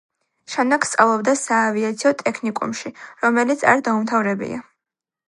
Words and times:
შემდეგ 0.51 0.85
სწავლობდა 0.91 1.35
საავიაციო 1.41 2.13
ტექნიკუმში, 2.21 2.93
რომელიც 3.27 3.67
არ 3.75 3.85
დაუმთავრებია. 3.89 4.65